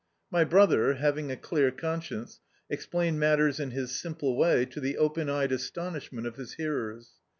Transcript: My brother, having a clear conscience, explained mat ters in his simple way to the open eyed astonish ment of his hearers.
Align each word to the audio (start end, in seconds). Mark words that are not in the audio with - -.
My 0.31 0.43
brother, 0.43 0.95
having 0.95 1.29
a 1.31 1.37
clear 1.37 1.69
conscience, 1.69 2.39
explained 2.71 3.19
mat 3.19 3.37
ters 3.37 3.59
in 3.59 3.69
his 3.69 4.01
simple 4.01 4.35
way 4.35 4.65
to 4.65 4.79
the 4.79 4.97
open 4.97 5.29
eyed 5.29 5.51
astonish 5.51 6.11
ment 6.11 6.25
of 6.25 6.37
his 6.37 6.53
hearers. 6.55 7.11